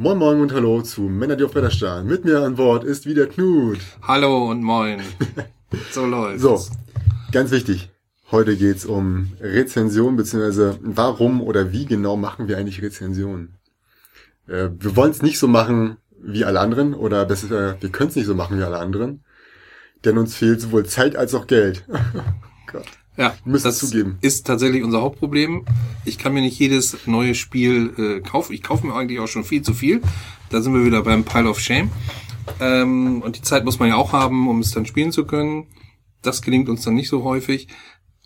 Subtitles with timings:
[0.00, 2.06] Moin Moin und Hallo zu Männer, die auf Bretter starren.
[2.06, 3.80] Mit mir an Bord ist wieder Knut.
[4.00, 5.02] Hallo und Moin.
[5.90, 6.40] So läuft's.
[6.40, 6.64] So,
[7.32, 7.90] ganz wichtig.
[8.30, 13.58] Heute geht's um Rezension, beziehungsweise warum oder wie genau machen wir eigentlich Rezensionen.
[14.46, 18.16] Äh, wir wollen es nicht so machen wie alle anderen, oder besser, wir können es
[18.16, 19.24] nicht so machen wie alle anderen,
[20.04, 21.84] denn uns fehlt sowohl Zeit als auch Geld.
[22.72, 22.86] Gott.
[23.18, 24.16] Ja, Müssen das zugeben.
[24.20, 25.64] ist tatsächlich unser Hauptproblem.
[26.04, 28.52] Ich kann mir nicht jedes neue Spiel äh, kaufen.
[28.52, 30.00] Ich kaufe mir eigentlich auch schon viel zu viel.
[30.50, 31.90] Da sind wir wieder beim Pile of Shame.
[32.60, 35.66] Ähm, und die Zeit muss man ja auch haben, um es dann spielen zu können.
[36.22, 37.66] Das gelingt uns dann nicht so häufig.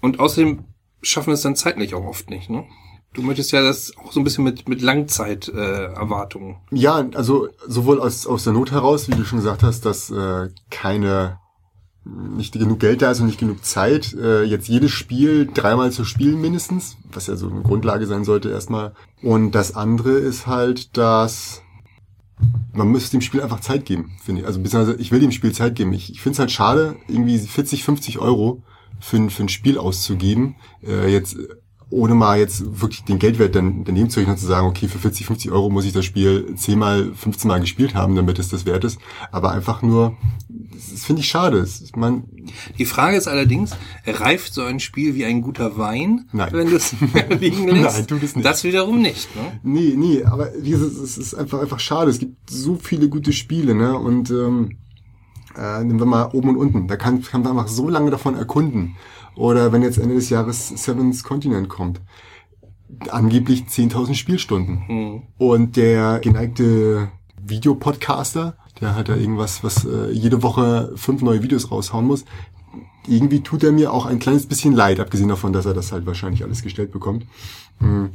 [0.00, 0.64] Und außerdem
[1.02, 2.50] schaffen wir es dann zeitlich auch oft nicht.
[2.50, 2.64] Ne?
[3.12, 5.94] Du möchtest ja das auch so ein bisschen mit, mit Langzeiterwartungen.
[5.94, 6.56] Äh, Erwartungen.
[6.72, 10.48] Ja, also sowohl aus, aus der Not heraus, wie du schon gesagt hast, dass äh,
[10.70, 11.38] keine
[12.04, 16.04] nicht genug Geld da ist und nicht genug Zeit, äh, jetzt jedes Spiel dreimal zu
[16.04, 18.94] spielen mindestens, was ja so eine Grundlage sein sollte erstmal.
[19.22, 21.62] Und das andere ist halt, dass
[22.72, 24.46] man müsste dem Spiel einfach Zeit geben, finde ich.
[24.46, 25.92] Also beziehungsweise ich will dem Spiel Zeit geben.
[25.92, 28.62] Ich, ich finde es halt schade, irgendwie 40, 50 Euro
[28.98, 30.56] für, für ein Spiel auszugeben.
[30.82, 31.36] Äh, jetzt
[31.90, 34.98] ohne mal jetzt wirklich den Geldwert dann daneben zu rechnen und zu sagen, okay, für
[34.98, 38.48] 40, 50 Euro muss ich das Spiel 10 mal, 15 Mal gespielt haben, damit es
[38.48, 39.00] das wert ist.
[39.32, 40.16] Aber einfach nur,
[40.90, 41.66] das finde ich schade.
[41.84, 42.24] Ich mein,
[42.78, 46.48] Die Frage ist allerdings, reift so ein Spiel wie ein guter Wein, Nein.
[46.52, 46.94] wenn du es
[47.40, 47.96] liegen lässt?
[47.96, 48.44] Nein, tut es nicht.
[48.44, 49.28] Das wiederum nicht.
[49.36, 49.60] Ne?
[49.62, 52.10] Nee, nee, aber es ist einfach, einfach schade.
[52.10, 53.98] Es gibt so viele gute Spiele, ne?
[53.98, 54.78] Und ähm,
[55.56, 56.88] äh, nehmen wir mal oben und unten.
[56.88, 58.96] Da kann, kann man einfach so lange davon erkunden.
[59.36, 62.00] Oder wenn jetzt Ende des Jahres Seven's Continent kommt.
[63.10, 64.86] Angeblich 10.000 Spielstunden.
[64.86, 65.22] Hm.
[65.38, 71.70] Und der geneigte Videopodcaster, der hat da irgendwas, was äh, jede Woche fünf neue Videos
[71.70, 72.24] raushauen muss.
[73.08, 76.06] Irgendwie tut er mir auch ein kleines bisschen leid, abgesehen davon, dass er das halt
[76.06, 77.26] wahrscheinlich alles gestellt bekommt.
[77.78, 78.10] Hm.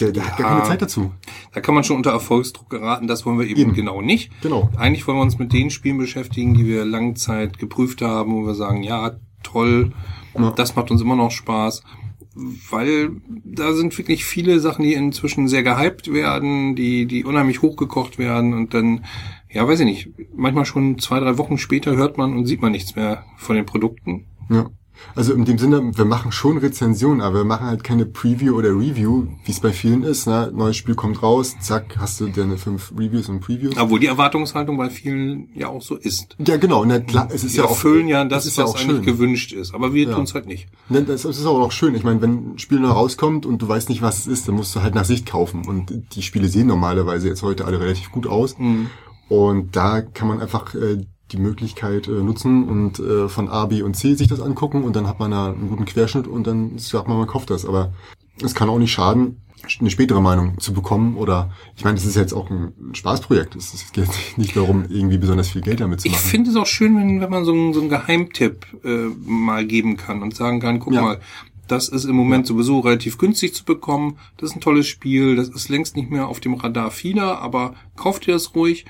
[0.00, 0.54] Der, der hat gar Ja.
[0.56, 1.12] keine Zeit dazu.
[1.52, 3.72] Da kann man schon unter Erfolgsdruck geraten, das wollen wir eben, Eben.
[3.74, 4.30] genau nicht.
[4.42, 4.70] Genau.
[4.76, 8.46] Eigentlich wollen wir uns mit den Spielen beschäftigen, die wir lange Zeit geprüft haben, wo
[8.46, 9.12] wir sagen, ja,
[9.42, 9.92] toll,
[10.36, 10.50] Ja.
[10.50, 11.82] das macht uns immer noch Spaß.
[12.70, 13.10] Weil
[13.44, 18.54] da sind wirklich viele Sachen, die inzwischen sehr gehypt werden, die, die unheimlich hochgekocht werden
[18.54, 19.04] und dann,
[19.54, 22.72] ja, weiß ich nicht, manchmal schon zwei, drei Wochen später hört man und sieht man
[22.72, 24.26] nichts mehr von den Produkten.
[24.50, 24.66] Ja.
[25.16, 28.70] Also in dem Sinne, wir machen schon Rezensionen, aber wir machen halt keine Preview oder
[28.70, 30.26] Review, wie es bei vielen ist.
[30.28, 30.50] Ne?
[30.54, 33.76] Neues Spiel kommt raus, zack, hast du deine fünf Reviews und Previews.
[33.76, 36.36] Obwohl die Erwartungshaltung bei vielen ja auch so ist.
[36.46, 36.84] Ja, genau.
[36.84, 38.74] Ne, klar, es ist Wir ja auch erfüllen ja das, es ist ja was auch
[38.80, 39.04] eigentlich schön.
[39.04, 39.74] gewünscht ist.
[39.74, 40.14] Aber wir Ja.
[40.14, 40.68] tun's halt nicht.
[40.88, 41.94] Ne, das ist auch schön.
[41.96, 44.54] Ich meine, wenn ein Spiel neu rauskommt und du weißt nicht, was es ist, dann
[44.54, 45.66] musst du halt nach Sicht kaufen.
[45.66, 48.56] Und die Spiele sehen normalerweise jetzt heute alle relativ gut aus.
[48.58, 48.86] Mhm.
[49.28, 50.98] Und da kann man einfach äh,
[51.32, 54.94] die Möglichkeit äh, nutzen und äh, von A, B und C sich das angucken und
[54.96, 57.64] dann hat man da einen guten Querschnitt und dann sagt man, man kauft das.
[57.64, 57.92] Aber
[58.42, 59.40] es kann auch nicht schaden,
[59.80, 63.56] eine spätere Meinung zu bekommen oder ich meine, das ist jetzt auch ein Spaßprojekt.
[63.56, 66.26] Es geht nicht darum, irgendwie besonders viel Geld damit zu Ich machen.
[66.28, 69.96] finde es auch schön, wenn, wenn man so einen, so einen Geheimtipp äh, mal geben
[69.96, 71.00] kann und sagen kann, guck Ja.
[71.00, 71.20] mal,
[71.68, 74.18] das ist im Moment sowieso relativ günstig zu bekommen.
[74.36, 75.36] Das ist ein tolles Spiel.
[75.36, 78.84] Das ist längst nicht mehr auf dem Radar vieler, aber kauft ihr das ruhig.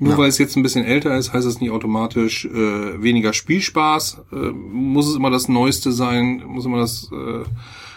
[0.00, 0.18] Nur Ja.
[0.18, 4.22] weil es jetzt ein bisschen älter ist, heißt das nicht automatisch äh, weniger Spielspaß.
[4.32, 6.42] Äh, muss es immer das Neueste sein?
[6.46, 7.44] Muss immer das äh,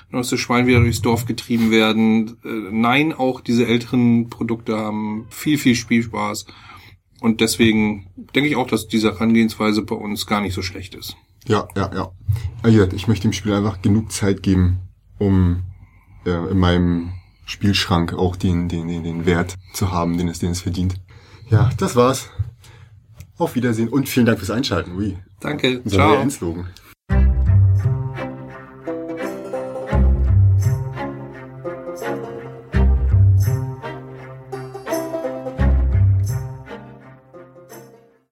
[0.09, 2.37] neueste Schwein wieder durchs Dorf getrieben werden?
[2.43, 6.47] Äh, nein, auch diese älteren Produkte haben viel, viel Spielspaß.
[7.19, 11.17] Und deswegen denke ich auch, dass diese Herangehensweise bei uns gar nicht so schlecht ist.
[11.47, 12.11] Ja, ja, ja.
[12.63, 14.79] Wie gesagt, ich möchte dem Spiel einfach genug Zeit geben,
[15.17, 15.63] um
[16.25, 17.13] äh, in meinem
[17.45, 20.95] Spielschrank auch den, den, den, den Wert zu haben, den es, den es verdient.
[21.49, 22.29] Ja, das war's.
[23.37, 24.95] Auf Wiedersehen und vielen Dank fürs Einschalten.
[24.95, 26.65] Ui, Danke, unser ciao.